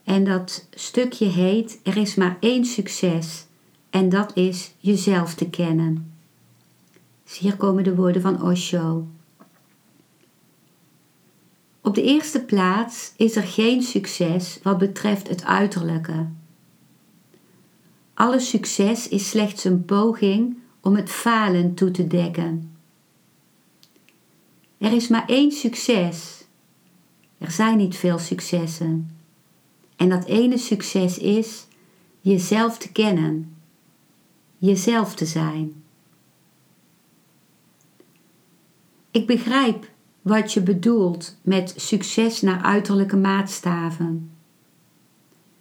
En 0.04 0.24
dat 0.24 0.68
stukje 0.70 1.26
heet 1.26 1.80
Er 1.82 1.96
is 1.96 2.14
maar 2.14 2.36
één 2.40 2.64
succes 2.64 3.46
en 3.90 4.08
dat 4.08 4.36
is 4.36 4.72
jezelf 4.78 5.34
te 5.34 5.50
kennen. 5.50 6.14
Dus 7.24 7.38
hier 7.38 7.56
komen 7.56 7.84
de 7.84 7.94
woorden 7.94 8.22
van 8.22 8.42
Osho. 8.42 9.06
Op 11.92 11.98
de 11.98 12.04
eerste 12.04 12.44
plaats 12.44 13.12
is 13.16 13.36
er 13.36 13.42
geen 13.42 13.82
succes 13.82 14.58
wat 14.62 14.78
betreft 14.78 15.28
het 15.28 15.44
uiterlijke. 15.44 16.26
Alle 18.14 18.40
succes 18.40 19.08
is 19.08 19.28
slechts 19.28 19.64
een 19.64 19.84
poging 19.84 20.56
om 20.80 20.96
het 20.96 21.10
falen 21.10 21.74
toe 21.74 21.90
te 21.90 22.06
dekken. 22.06 22.76
Er 24.78 24.92
is 24.92 25.08
maar 25.08 25.26
één 25.26 25.52
succes. 25.52 26.44
Er 27.38 27.50
zijn 27.50 27.76
niet 27.76 27.96
veel 27.96 28.18
successen. 28.18 29.16
En 29.96 30.08
dat 30.08 30.24
ene 30.24 30.58
succes 30.58 31.18
is 31.18 31.66
jezelf 32.20 32.78
te 32.78 32.92
kennen, 32.92 33.56
jezelf 34.58 35.14
te 35.14 35.26
zijn. 35.26 35.82
Ik 39.10 39.26
begrijp 39.26 39.90
wat 40.22 40.52
je 40.52 40.62
bedoelt 40.62 41.36
met 41.42 41.74
succes 41.76 42.40
naar 42.40 42.62
uiterlijke 42.62 43.16
maatstaven. 43.16 44.30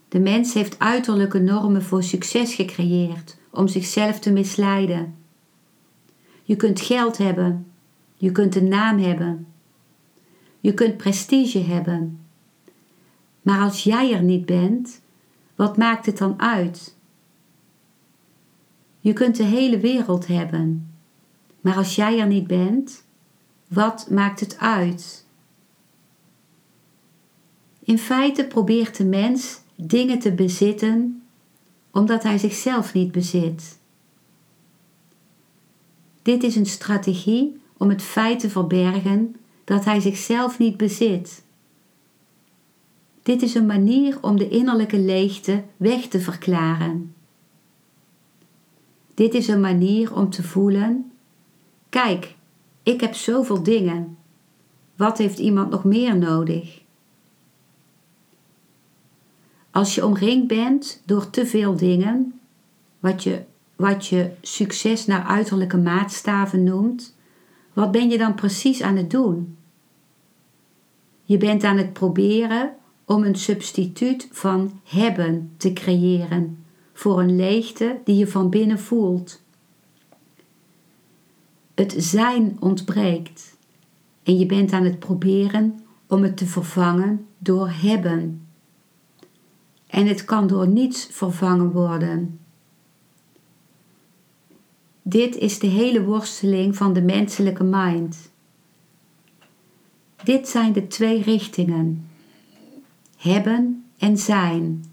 De 0.08 0.20
mens 0.20 0.54
heeft 0.54 0.80
uiterlijke 0.80 1.40
normen 1.40 1.84
voor 1.84 2.04
succes 2.04 2.54
gecreëerd 2.54 3.38
om 3.52 3.68
zichzelf 3.68 4.20
te 4.20 4.32
misleiden. 4.32 5.16
Je 6.44 6.56
kunt 6.56 6.82
geld 6.82 7.18
hebben, 7.18 7.72
je 8.16 8.32
kunt 8.32 8.56
een 8.56 8.68
naam 8.68 9.00
hebben, 9.00 9.48
je 10.60 10.74
kunt 10.74 10.98
prestige 10.98 11.60
hebben. 11.60 12.20
Maar 13.42 13.60
als 13.60 13.84
jij 13.84 14.14
er 14.14 14.24
niet 14.24 14.46
bent, 14.46 15.02
wat 15.56 15.78
maakt 15.78 16.06
het 16.06 16.18
dan 16.18 16.42
uit? 16.42 16.96
Je 19.00 19.14
kunt 19.14 19.36
de 19.36 19.44
hele 19.44 19.80
wereld 19.80 20.28
hebben, 20.28 20.94
maar 21.62 21.76
als 21.76 21.96
jij 21.96 22.20
er 22.20 22.28
niet 22.28 22.48
bent, 22.48 23.04
wat 23.74 24.10
maakt 24.10 24.40
het 24.40 24.60
uit? 24.60 25.26
In 27.80 27.98
feite 27.98 28.46
probeert 28.46 28.98
de 28.98 29.06
mens 29.06 29.60
dingen 29.76 30.20
te 30.20 30.32
bezitten 30.32 31.24
omdat 31.92 32.24
hij 32.24 32.38
zichzelf 32.38 32.94
niet 32.94 33.12
bezit. 33.12 33.80
Dit 36.22 36.44
is 36.44 36.56
een 36.56 36.66
strategie 36.66 37.62
om 37.78 37.90
het 37.90 38.02
feit 38.02 38.40
te 38.40 38.50
verbergen 38.50 39.36
dat 39.64 39.86
hij 39.86 40.00
zichzelf 40.00 40.58
niet 40.58 40.78
bezit. 40.78 41.44
Dit 43.24 43.42
is 43.42 43.54
een 43.54 43.66
manier 43.66 44.18
om 44.22 44.38
de 44.38 44.50
innerlijke 44.50 45.00
leegte 45.00 45.64
weg 45.78 46.08
te 46.08 46.20
verklaren. 46.20 47.16
Dit 49.14 49.34
is 49.34 49.48
een 49.48 49.62
manier 49.62 50.16
om 50.16 50.30
te 50.30 50.44
voelen: 50.44 51.12
kijk, 51.90 52.36
ik 52.84 53.02
heb 53.02 53.14
zoveel 53.14 53.64
dingen. 53.64 54.18
Wat 54.96 55.18
heeft 55.18 55.40
iemand 55.40 55.70
nog 55.70 55.84
meer 55.84 56.18
nodig? 56.18 56.82
Als 59.72 59.96
je 59.96 60.06
omringd 60.06 60.48
bent 60.48 61.02
door 61.06 61.30
te 61.30 61.46
veel 61.46 61.76
dingen, 61.76 62.40
wat 63.00 63.24
je, 63.24 63.44
wat 63.76 64.08
je 64.08 64.32
succes 64.42 65.06
naar 65.06 65.24
uiterlijke 65.24 65.78
maatstaven 65.78 66.64
noemt, 66.64 67.16
wat 67.74 67.92
ben 67.92 68.10
je 68.10 68.18
dan 68.18 68.36
precies 68.36 68.82
aan 68.82 68.96
het 68.96 69.12
doen? 69.12 69.58
Je 71.24 71.38
bent 71.38 71.64
aan 71.64 71.78
het 71.78 71.94
proberen 71.94 72.76
om 73.06 73.24
een 73.24 73.36
substituut 73.36 74.28
van 74.32 74.80
hebben 74.84 75.54
te 75.58 75.74
creëren 75.74 76.64
voor 76.94 77.20
een 77.20 77.36
leegte 77.36 78.00
die 78.04 78.16
je 78.16 78.28
van 78.28 78.50
binnen 78.50 78.80
voelt. 78.80 79.42
Het 81.76 81.94
zijn 81.98 82.58
ontbreekt 82.60 83.58
en 84.24 84.38
je 84.38 84.46
bent 84.46 84.72
aan 84.72 84.84
het 84.84 85.00
proberen 85.00 85.80
om 86.08 86.24
het 86.24 86.38
te 86.38 86.46
vervangen 86.46 87.26
door 87.38 87.70
hebben. 87.70 88.48
En 89.88 90.08
het 90.08 90.26
kan 90.26 90.48
door 90.48 90.68
niets 90.68 91.08
vervangen 91.12 91.72
worden. 91.72 92.40
Dit 95.02 95.36
is 95.36 95.60
de 95.60 95.68
hele 95.68 96.04
worsteling 96.04 96.76
van 96.76 96.94
de 96.94 97.02
menselijke 97.02 97.64
mind. 97.64 98.32
Dit 100.24 100.48
zijn 100.48 100.74
de 100.74 100.88
twee 100.88 101.22
richtingen: 101.22 102.10
hebben 103.18 103.86
en 103.98 104.18
zijn. 104.18 104.86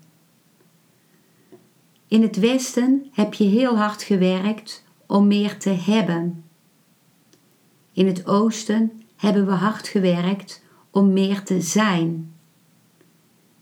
In 2.08 2.22
het 2.22 2.36
Westen 2.36 3.06
heb 3.12 3.34
je 3.34 3.44
heel 3.44 3.76
hard 3.76 4.02
gewerkt 4.02 4.84
om 5.06 5.26
meer 5.26 5.58
te 5.58 5.70
hebben. 5.70 6.44
In 7.98 8.06
het 8.06 8.26
Oosten 8.26 9.02
hebben 9.16 9.46
we 9.46 9.52
hard 9.52 9.88
gewerkt 9.88 10.62
om 10.90 11.12
meer 11.12 11.42
te 11.42 11.60
zijn. 11.60 12.32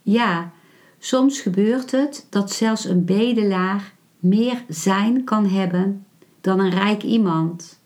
Ja, 0.03 0.53
soms 0.99 1.41
gebeurt 1.41 1.91
het 1.91 2.27
dat 2.31 2.53
zelfs 2.53 2.85
een 2.85 3.05
bedelaar 3.05 3.95
meer 4.19 4.65
zijn 4.69 5.25
kan 5.25 5.47
hebben 5.47 6.07
dan 6.41 6.61
een 6.61 6.71
rijk 6.71 7.03
iemand, 7.03 7.81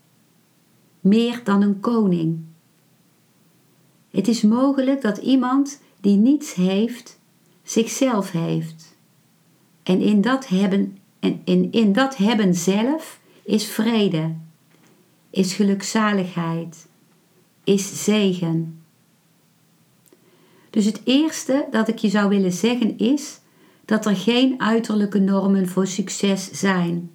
meer 1.00 1.40
dan 1.44 1.62
een 1.62 1.80
koning. 1.80 2.38
Het 4.10 4.28
is 4.28 4.42
mogelijk 4.42 5.02
dat 5.02 5.18
iemand 5.18 5.80
die 6.00 6.16
niets 6.16 6.54
heeft, 6.54 7.18
zichzelf 7.62 8.30
heeft. 8.30 8.96
En 9.82 10.00
in 10.00 10.20
dat 10.20 10.48
hebben, 10.48 10.98
en 11.20 11.40
in, 11.44 11.72
in 11.72 11.92
dat 11.92 12.16
hebben 12.16 12.54
zelf 12.54 13.20
is 13.42 13.66
vrede, 13.66 14.34
is 15.30 15.54
gelukzaligheid, 15.54 16.86
is 17.64 18.04
zegen. 18.04 18.82
Dus 20.70 20.84
het 20.84 21.00
eerste 21.04 21.66
dat 21.70 21.88
ik 21.88 21.98
je 21.98 22.08
zou 22.08 22.28
willen 22.28 22.52
zeggen 22.52 22.98
is 22.98 23.40
dat 23.84 24.06
er 24.06 24.16
geen 24.16 24.60
uiterlijke 24.60 25.18
normen 25.18 25.68
voor 25.68 25.86
succes 25.86 26.50
zijn. 26.50 27.14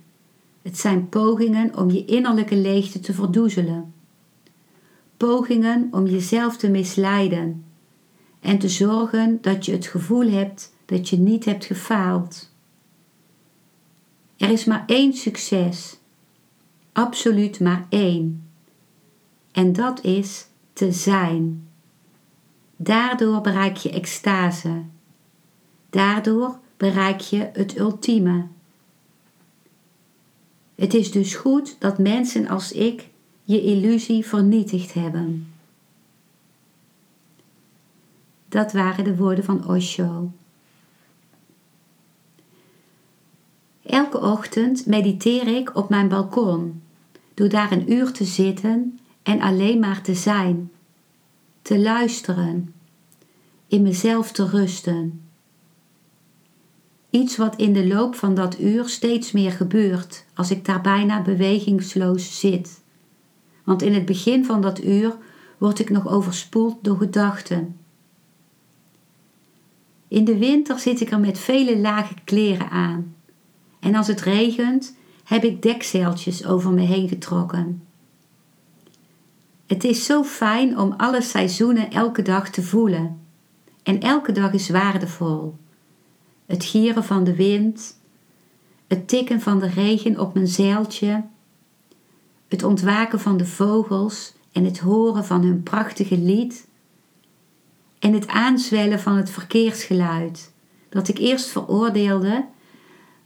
Het 0.62 0.78
zijn 0.78 1.10
pogingen 1.10 1.78
om 1.78 1.89
je 1.91 2.06
innerlijke 2.06 2.56
leegte 2.56 2.99
te 2.99 3.13
verdoezelen. 3.13 3.93
Pogingen 5.17 5.88
om 5.91 6.08
jezelf 6.08 6.58
te 6.58 6.69
misleiden 6.69 7.65
en 8.39 8.58
te 8.58 8.69
zorgen 8.69 9.38
dat 9.41 9.65
je 9.65 9.71
het 9.71 9.86
gevoel 9.86 10.30
hebt 10.30 10.73
dat 10.86 11.10
je 11.10 11.17
niet 11.17 11.45
hebt 11.45 11.65
gefaald. 11.65 12.51
Er 14.38 14.49
is 14.49 14.65
maar 14.65 14.84
één 14.88 15.13
succes, 15.13 15.97
absoluut 16.95 17.60
maar 17.60 17.86
één. 17.89 18.49
En 19.51 19.73
dat 19.73 20.03
is 20.03 20.47
te 20.73 20.91
zijn. 20.91 21.67
Daardoor 22.75 23.41
bereik 23.41 23.77
je 23.77 23.89
extase. 23.89 24.81
Daardoor 25.89 26.60
bereik 26.77 27.19
je 27.19 27.49
het 27.53 27.77
ultieme. 27.77 28.45
Het 30.75 30.93
is 30.93 31.12
dus 31.12 31.36
goed 31.36 31.75
dat 31.79 31.97
mensen 31.97 32.47
als 32.47 32.71
ik 32.71 33.10
je 33.43 33.62
illusie 33.62 34.25
vernietigd 34.25 34.93
hebben. 34.93 35.53
Dat 38.49 38.71
waren 38.71 39.03
de 39.03 39.15
woorden 39.15 39.43
van 39.43 39.67
Osho. 39.67 40.31
Elke 43.86 44.19
ochtend 44.19 44.86
mediteer 44.86 45.47
ik 45.47 45.75
op 45.75 45.89
mijn 45.89 46.08
balkon, 46.08 46.81
door 47.36 47.50
daar 47.50 47.71
een 47.71 47.91
uur 47.91 48.12
te 48.12 48.26
zitten 48.26 49.00
en 49.24 49.41
alleen 49.41 49.80
maar 49.80 50.02
te 50.02 50.15
zijn, 50.15 50.71
te 51.62 51.80
luisteren, 51.80 52.74
in 53.67 53.82
mezelf 53.82 54.32
te 54.32 54.48
rusten. 54.48 55.21
Iets 57.10 57.38
wat 57.38 57.56
in 57.56 57.74
de 57.74 57.88
loop 57.88 58.15
van 58.15 58.36
dat 58.36 58.60
uur 58.60 58.89
steeds 58.89 59.32
meer 59.32 59.52
gebeurt 59.52 60.26
als 60.34 60.52
ik 60.52 60.65
daar 60.65 60.82
bijna 60.82 61.21
bewegingsloos 61.21 62.39
zit, 62.39 62.84
want 63.63 63.82
in 63.82 63.93
het 63.93 64.06
begin 64.06 64.45
van 64.45 64.62
dat 64.62 64.84
uur 64.84 65.17
word 65.58 65.80
ik 65.80 65.89
nog 65.89 66.08
overspoeld 66.08 66.84
door 66.84 66.98
gedachten. 66.98 67.78
In 70.08 70.26
de 70.26 70.38
winter 70.38 70.80
zit 70.80 71.02
ik 71.02 71.12
er 71.12 71.19
met 71.19 71.39
vele 71.39 71.78
lage 71.78 72.13
kleren 72.24 72.69
aan. 72.69 73.15
En 73.80 73.95
als 73.95 74.08
het 74.08 74.21
regent, 74.21 74.95
heb 75.26 75.44
ik 75.44 75.62
dekzeiltjes 75.62 76.46
over 76.46 76.72
me 76.72 76.82
heen 76.82 77.08
getrokken. 77.08 77.84
Het 79.66 79.84
is 79.84 80.06
zo 80.06 80.24
fijn 80.24 80.80
om 80.80 80.94
alle 80.98 81.22
seizoenen 81.22 81.92
elke 81.92 82.22
dag 82.22 82.50
te 82.50 82.64
voelen. 82.64 83.20
En 83.84 84.00
elke 84.00 84.32
dag 84.32 84.54
is 84.54 84.70
waardevol. 84.70 85.56
Het 86.46 86.64
gieren 86.64 87.04
van 87.04 87.24
de 87.24 87.36
wind, 87.36 88.00
het 88.88 89.08
tikken 89.08 89.42
van 89.42 89.60
de 89.60 89.68
regen 89.68 90.20
op 90.20 90.34
mijn 90.34 90.48
zeiltje, 90.48 91.24
het 92.48 92.64
ontwaken 92.64 93.20
van 93.20 93.38
de 93.38 93.46
vogels 93.46 94.34
en 94.52 94.66
het 94.66 94.80
horen 94.80 95.26
van 95.26 95.42
hun 95.42 95.64
prachtige 95.64 96.18
lied 96.18 96.68
en 98.00 98.14
het 98.14 98.28
aanzwellen 98.28 99.00
van 99.00 99.16
het 99.16 99.30
verkeersgeluid, 99.30 100.54
dat 100.90 101.08
ik 101.08 101.18
eerst 101.18 101.48
veroordeelde, 101.48 102.46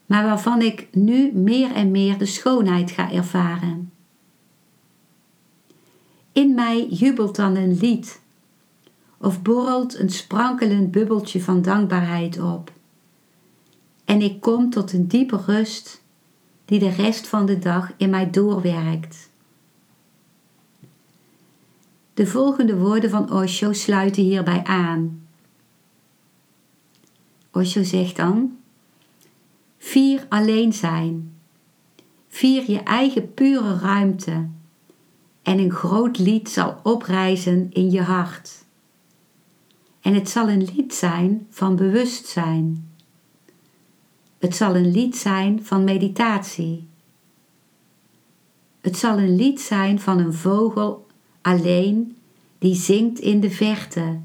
maar 0.10 0.24
waarvan 0.24 0.62
ik 0.62 0.88
nu 0.92 1.32
meer 1.34 1.72
en 1.72 1.92
meer 1.92 2.18
de 2.18 2.26
schoonheid 2.26 2.92
ga 2.92 3.12
ervaren. 3.12 3.92
In 6.32 6.54
mij 6.54 6.88
jubelt 6.88 7.36
dan 7.36 7.56
een 7.56 7.78
lied, 7.78 8.22
of 9.18 9.42
borrelt 9.42 10.00
een 10.00 10.10
sprankelend 10.10 10.92
bubbeltje 10.92 11.42
van 11.42 11.62
dankbaarheid 11.62 12.42
op. 12.42 12.72
En 14.06 14.22
ik 14.22 14.42
kom 14.42 14.70
tot 14.70 14.94
een 14.94 15.08
diepe 15.08 15.42
rust 15.46 16.02
die 16.66 16.80
de 16.80 16.90
rest 16.90 17.28
van 17.28 17.46
de 17.46 17.60
dag 17.60 17.94
in 17.98 18.10
mij 18.10 18.30
doorwerkt. 18.30 19.30
De 22.14 22.28
volgende 22.28 22.78
woorden 22.78 23.10
van 23.10 23.32
Osho 23.32 23.74
sluiten 23.74 24.24
hierbij 24.24 24.64
aan. 24.64 25.28
Osho 27.52 27.84
zegt 27.84 28.16
dan: 28.16 28.59
Vier 29.80 30.26
alleen 30.30 30.74
zijn. 30.74 31.34
Vier 32.28 32.72
je 32.72 32.80
eigen 32.80 33.34
pure 33.34 33.78
ruimte. 33.78 34.48
En 35.42 35.60
een 35.60 35.72
groot 35.72 36.18
lied 36.18 36.50
zal 36.50 36.80
oprijzen 36.84 37.68
in 37.72 37.92
je 37.92 38.02
hart. 38.02 38.66
En 40.02 40.14
het 40.14 40.30
zal 40.30 40.50
een 40.50 40.70
lied 40.76 40.94
zijn 40.94 41.48
van 41.50 41.76
bewustzijn. 41.76 42.90
Het 44.40 44.56
zal 44.56 44.76
een 44.76 44.92
lied 44.92 45.18
zijn 45.18 45.66
van 45.66 45.84
meditatie. 45.84 46.88
Het 48.82 48.98
zal 48.98 49.18
een 49.18 49.36
lied 49.36 49.62
zijn 49.62 50.00
van 50.00 50.20
een 50.20 50.34
vogel 50.34 51.08
alleen 51.42 52.16
die 52.58 52.76
zingt 52.76 53.20
in 53.20 53.40
de 53.40 53.52
verte. 53.52 54.20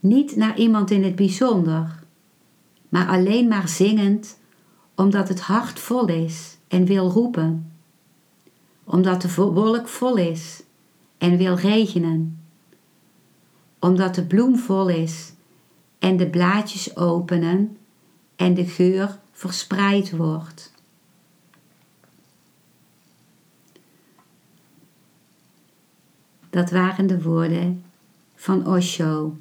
Niet 0.00 0.36
naar 0.36 0.58
iemand 0.58 0.90
in 0.90 1.04
het 1.04 1.16
bijzonder, 1.16 1.97
maar 2.88 3.08
alleen 3.08 3.48
maar 3.48 3.68
zingend 3.68 4.38
omdat 4.94 5.28
het 5.28 5.40
hart 5.40 5.80
vol 5.80 6.06
is 6.06 6.56
en 6.68 6.84
wil 6.84 7.10
roepen. 7.10 7.72
Omdat 8.84 9.22
de 9.22 9.34
wolk 9.34 9.88
vol 9.88 10.16
is 10.16 10.62
en 11.18 11.36
wil 11.36 11.54
regenen. 11.54 12.40
Omdat 13.78 14.14
de 14.14 14.24
bloem 14.24 14.56
vol 14.56 14.88
is 14.88 15.32
en 15.98 16.16
de 16.16 16.26
blaadjes 16.30 16.96
openen 16.96 17.76
en 18.36 18.54
de 18.54 18.66
geur 18.66 19.18
verspreid 19.32 20.16
wordt. 20.16 20.72
Dat 26.50 26.70
waren 26.70 27.06
de 27.06 27.22
woorden 27.22 27.84
van 28.34 28.66
Osho. 28.66 29.36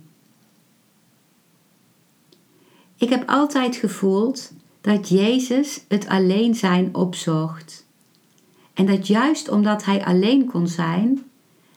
Ik 2.97 3.09
heb 3.09 3.29
altijd 3.29 3.75
gevoeld 3.75 4.51
dat 4.81 5.09
Jezus 5.09 5.85
het 5.87 6.07
alleen 6.07 6.55
zijn 6.55 6.95
opzocht. 6.95 7.85
En 8.73 8.85
dat 8.85 9.07
juist 9.07 9.49
omdat 9.49 9.85
hij 9.85 10.05
alleen 10.05 10.45
kon 10.45 10.67
zijn, 10.67 11.23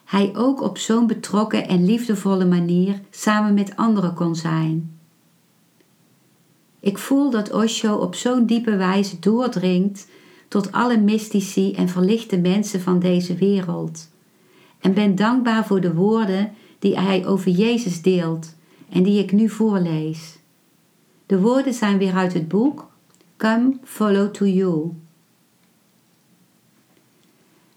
hij 0.04 0.36
ook 0.36 0.60
op 0.60 0.78
zo'n 0.78 1.06
betrokken 1.06 1.68
en 1.68 1.84
liefdevolle 1.84 2.44
manier 2.44 3.00
samen 3.10 3.54
met 3.54 3.76
anderen 3.76 4.14
kon 4.14 4.34
zijn. 4.34 4.98
Ik 6.80 6.98
voel 6.98 7.30
dat 7.30 7.52
Osho 7.52 7.96
op 7.96 8.14
zo'n 8.14 8.46
diepe 8.46 8.76
wijze 8.76 9.18
doordringt 9.18 10.08
tot 10.48 10.72
alle 10.72 10.98
mystici 10.98 11.72
en 11.72 11.88
verlichte 11.88 12.38
mensen 12.38 12.80
van 12.80 12.98
deze 12.98 13.34
wereld 13.34 14.08
en 14.80 14.94
ben 14.94 15.14
dankbaar 15.14 15.66
voor 15.66 15.80
de 15.80 15.94
woorden 15.94 16.52
die 16.78 16.98
hij 16.98 17.26
over 17.26 17.50
Jezus 17.50 18.02
deelt 18.02 18.54
en 18.88 19.02
die 19.02 19.22
ik 19.22 19.32
nu 19.32 19.48
voorlees. 19.48 20.39
De 21.30 21.40
woorden 21.40 21.74
zijn 21.74 21.98
weer 21.98 22.14
uit 22.14 22.32
het 22.32 22.48
boek 22.48 22.90
Come 23.36 23.76
Follow 23.84 24.30
to 24.30 24.46
You. 24.46 24.92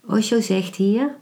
Osho 0.06 0.42
zegt 0.42 0.76
hier: 0.76 1.16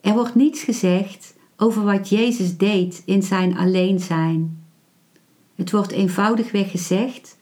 Er 0.00 0.12
wordt 0.12 0.34
niets 0.34 0.62
gezegd 0.62 1.34
over 1.56 1.82
wat 1.82 2.08
Jezus 2.08 2.56
deed 2.56 3.02
in 3.04 3.22
zijn 3.22 3.56
alleen 3.56 4.00
zijn. 4.00 4.64
Het 5.54 5.70
wordt 5.70 5.92
eenvoudigweg 5.92 6.70
gezegd: 6.70 7.38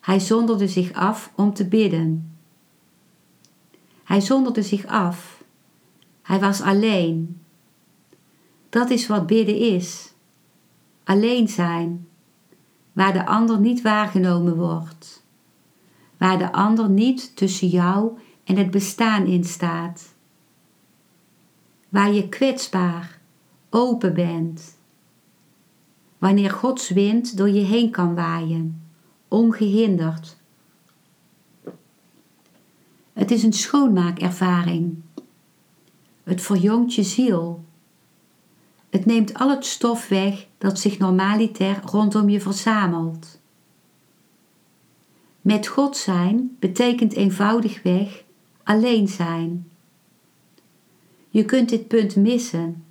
Hij 0.00 0.18
zonderde 0.18 0.68
zich 0.68 0.92
af 0.92 1.32
om 1.34 1.54
te 1.54 1.68
bidden. 1.68 2.36
Hij 4.04 4.20
zonderde 4.20 4.62
zich 4.62 4.86
af 4.86 5.42
hij 6.22 6.40
was 6.40 6.60
alleen. 6.60 7.40
Dat 8.68 8.90
is 8.90 9.06
wat 9.06 9.26
bidden 9.26 9.58
is. 9.58 10.12
Alleen 11.04 11.48
zijn, 11.48 12.08
waar 12.96 13.12
de 13.12 13.26
ander 13.26 13.60
niet 13.60 13.82
waargenomen 13.82 14.56
wordt, 14.56 15.24
waar 16.16 16.38
de 16.38 16.52
ander 16.52 16.88
niet 16.88 17.36
tussen 17.36 17.68
jou 17.68 18.18
en 18.44 18.56
het 18.56 18.70
bestaan 18.70 19.26
in 19.26 19.44
staat, 19.44 20.14
waar 21.88 22.12
je 22.12 22.28
kwetsbaar, 22.28 23.18
open 23.70 24.14
bent, 24.14 24.78
wanneer 26.18 26.50
Gods 26.50 26.88
wind 26.88 27.36
door 27.36 27.50
je 27.50 27.64
heen 27.64 27.90
kan 27.90 28.14
waaien, 28.14 28.82
ongehinderd. 29.28 30.36
Het 33.12 33.30
is 33.30 33.42
een 33.42 33.52
schoonmaakervaring 33.52 35.02
het 36.26 36.40
verjongt 36.40 36.94
je 36.94 37.02
ziel. 37.02 37.64
Het 38.96 39.06
neemt 39.06 39.34
al 39.34 39.50
het 39.50 39.66
stof 39.66 40.08
weg 40.08 40.46
dat 40.58 40.78
zich 40.78 40.98
normaliter 40.98 41.80
rondom 41.84 42.28
je 42.28 42.40
verzamelt. 42.40 43.40
Met 45.40 45.66
God 45.66 45.96
zijn 45.96 46.56
betekent 46.58 47.12
eenvoudigweg 47.12 48.24
alleen 48.62 49.08
zijn. 49.08 49.70
Je 51.28 51.44
kunt 51.44 51.68
dit 51.68 51.88
punt 51.88 52.16
missen. 52.16 52.84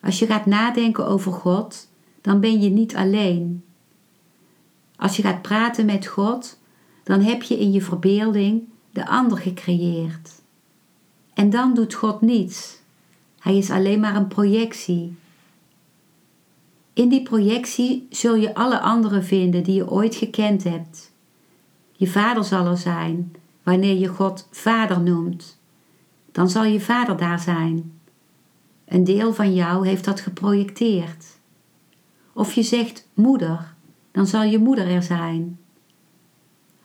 Als 0.00 0.18
je 0.18 0.26
gaat 0.26 0.46
nadenken 0.46 1.06
over 1.06 1.32
God, 1.32 1.88
dan 2.20 2.40
ben 2.40 2.60
je 2.60 2.70
niet 2.70 2.96
alleen. 2.96 3.64
Als 4.96 5.16
je 5.16 5.22
gaat 5.22 5.42
praten 5.42 5.86
met 5.86 6.06
God, 6.06 6.58
dan 7.02 7.20
heb 7.20 7.42
je 7.42 7.58
in 7.58 7.72
je 7.72 7.82
verbeelding 7.82 8.62
de 8.90 9.06
ander 9.06 9.38
gecreëerd. 9.38 10.42
En 11.32 11.50
dan 11.50 11.74
doet 11.74 11.94
God 11.94 12.20
niets. 12.20 12.82
Hij 13.44 13.56
is 13.56 13.70
alleen 13.70 14.00
maar 14.00 14.16
een 14.16 14.28
projectie. 14.28 15.16
In 16.92 17.08
die 17.08 17.22
projectie 17.22 18.06
zul 18.10 18.34
je 18.34 18.54
alle 18.54 18.80
anderen 18.80 19.24
vinden 19.24 19.62
die 19.62 19.74
je 19.74 19.90
ooit 19.90 20.14
gekend 20.14 20.64
hebt. 20.64 21.12
Je 21.92 22.06
vader 22.06 22.44
zal 22.44 22.66
er 22.66 22.76
zijn 22.76 23.34
wanneer 23.62 23.98
je 23.98 24.06
God 24.06 24.48
vader 24.50 25.00
noemt. 25.00 25.58
Dan 26.32 26.50
zal 26.50 26.64
je 26.64 26.80
vader 26.80 27.16
daar 27.16 27.40
zijn. 27.40 27.92
Een 28.84 29.04
deel 29.04 29.34
van 29.34 29.54
jou 29.54 29.86
heeft 29.86 30.04
dat 30.04 30.20
geprojecteerd. 30.20 31.26
Of 32.32 32.52
je 32.52 32.62
zegt 32.62 33.08
moeder, 33.14 33.74
dan 34.12 34.26
zal 34.26 34.42
je 34.42 34.58
moeder 34.58 34.88
er 34.88 35.02
zijn. 35.02 35.58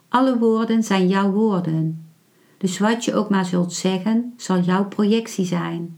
Alle 0.10 0.38
woorden 0.38 0.84
zijn 0.84 1.08
jouw 1.08 1.32
woorden. 1.32 2.10
Dus 2.58 2.80
wat 2.80 3.06
je 3.06 3.16
ook 3.16 3.30
maar 3.30 3.46
zult 3.46 3.74
zeggen, 3.74 4.34
zal 4.38 4.60
jouw 4.60 4.86
projectie 4.86 5.46
zijn. 5.46 5.98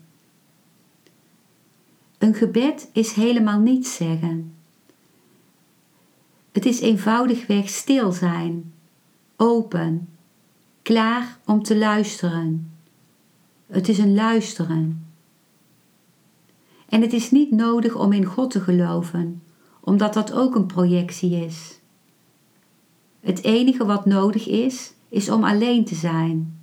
Een 2.21 2.33
gebed 2.33 2.89
is 2.93 3.13
helemaal 3.13 3.59
niets 3.59 3.95
zeggen. 3.95 4.53
Het 6.51 6.65
is 6.65 6.79
eenvoudigweg 6.79 7.69
stil 7.69 8.11
zijn, 8.11 8.73
open, 9.35 10.09
klaar 10.81 11.37
om 11.45 11.63
te 11.63 11.77
luisteren. 11.77 12.71
Het 13.67 13.89
is 13.89 13.97
een 13.97 14.13
luisteren. 14.13 15.05
En 16.89 17.01
het 17.01 17.13
is 17.13 17.31
niet 17.31 17.51
nodig 17.51 17.95
om 17.95 18.11
in 18.11 18.25
God 18.25 18.51
te 18.51 18.59
geloven, 18.59 19.41
omdat 19.79 20.13
dat 20.13 20.33
ook 20.33 20.55
een 20.55 20.65
projectie 20.65 21.45
is. 21.45 21.79
Het 23.19 23.43
enige 23.43 23.85
wat 23.85 24.05
nodig 24.05 24.47
is, 24.47 24.93
is 25.09 25.29
om 25.29 25.43
alleen 25.43 25.85
te 25.85 25.95
zijn. 25.95 26.59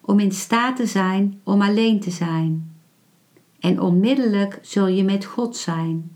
om 0.00 0.18
in 0.18 0.32
staat 0.32 0.76
te 0.76 0.86
zijn 0.86 1.40
om 1.44 1.62
alleen 1.62 2.00
te 2.00 2.10
zijn. 2.10 2.77
En 3.58 3.80
onmiddellijk 3.80 4.58
zul 4.62 4.86
je 4.86 5.04
met 5.04 5.24
God 5.24 5.56
zijn. 5.56 6.10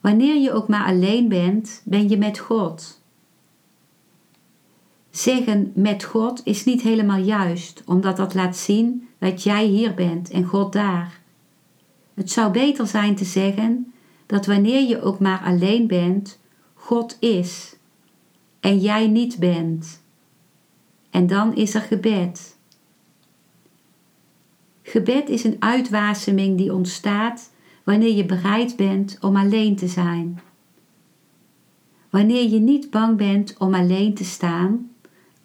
Wanneer 0.00 0.40
je 0.40 0.52
ook 0.52 0.68
maar 0.68 0.86
alleen 0.86 1.28
bent, 1.28 1.82
ben 1.84 2.08
je 2.08 2.18
met 2.18 2.38
God. 2.38 3.02
Zeggen 5.10 5.72
met 5.74 6.04
God 6.04 6.40
is 6.44 6.64
niet 6.64 6.82
helemaal 6.82 7.18
juist, 7.18 7.82
omdat 7.86 8.16
dat 8.16 8.34
laat 8.34 8.56
zien 8.56 9.08
dat 9.18 9.42
jij 9.42 9.64
hier 9.64 9.94
bent 9.94 10.30
en 10.30 10.44
God 10.44 10.72
daar. 10.72 11.20
Het 12.14 12.30
zou 12.30 12.52
beter 12.52 12.86
zijn 12.86 13.16
te 13.16 13.24
zeggen 13.24 13.92
dat 14.26 14.46
wanneer 14.46 14.88
je 14.88 15.02
ook 15.02 15.18
maar 15.18 15.40
alleen 15.44 15.86
bent, 15.86 16.38
God 16.74 17.16
is 17.20 17.76
en 18.60 18.78
jij 18.78 19.06
niet 19.06 19.38
bent. 19.38 20.02
En 21.10 21.26
dan 21.26 21.54
is 21.54 21.74
er 21.74 21.80
gebed. 21.80 22.53
Gebed 24.86 25.28
is 25.28 25.44
een 25.44 25.56
uitwaseming 25.58 26.56
die 26.56 26.74
ontstaat 26.74 27.50
wanneer 27.84 28.14
je 28.14 28.26
bereid 28.26 28.76
bent 28.76 29.18
om 29.20 29.36
alleen 29.36 29.76
te 29.76 29.88
zijn. 29.88 30.40
Wanneer 32.10 32.48
je 32.48 32.58
niet 32.58 32.90
bang 32.90 33.16
bent 33.16 33.54
om 33.58 33.74
alleen 33.74 34.14
te 34.14 34.24
staan, 34.24 34.90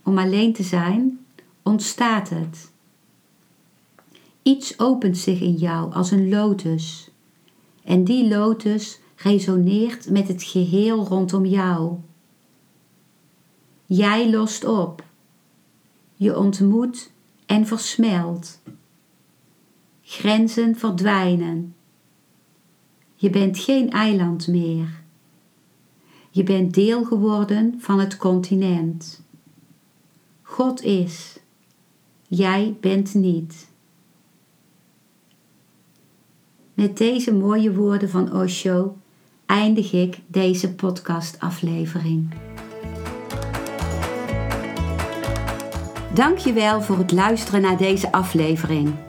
om 0.03 0.17
alleen 0.17 0.53
te 0.53 0.63
zijn, 0.63 1.19
ontstaat 1.63 2.29
het. 2.29 2.71
Iets 4.43 4.79
opent 4.79 5.17
zich 5.17 5.41
in 5.41 5.53
jou 5.53 5.93
als 5.93 6.11
een 6.11 6.29
lotus. 6.29 7.09
En 7.83 8.03
die 8.03 8.27
lotus 8.27 8.99
resoneert 9.15 10.09
met 10.09 10.27
het 10.27 10.43
geheel 10.43 11.05
rondom 11.05 11.45
jou. 11.45 11.97
Jij 13.85 14.29
lost 14.29 14.65
op. 14.65 15.03
Je 16.15 16.37
ontmoet 16.37 17.11
en 17.45 17.67
versmelt. 17.67 18.59
Grenzen 20.11 20.75
verdwijnen. 20.75 21.75
Je 23.15 23.29
bent 23.29 23.59
geen 23.59 23.91
eiland 23.91 24.47
meer. 24.47 25.01
Je 26.29 26.43
bent 26.43 26.73
deel 26.73 27.03
geworden 27.03 27.75
van 27.79 27.99
het 27.99 28.17
continent. 28.17 29.21
God 30.41 30.83
is. 30.83 31.39
Jij 32.27 32.77
bent 32.79 33.13
niet. 33.13 33.69
Met 36.73 36.97
deze 36.97 37.33
mooie 37.33 37.73
woorden 37.73 38.09
van 38.09 38.33
Osho 38.33 38.97
eindig 39.45 39.93
ik 39.93 40.19
deze 40.27 40.73
podcastaflevering. 40.73 42.33
Dankjewel 46.13 46.81
voor 46.81 46.97
het 46.97 47.11
luisteren 47.11 47.61
naar 47.61 47.77
deze 47.77 48.11
aflevering. 48.11 49.08